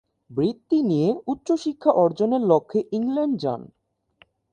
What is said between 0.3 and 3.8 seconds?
বৃত্তি নিয়ে উচ্চ শিক্ষা অর্জনের লক্ষ্যে ইংল্যান্ড যান।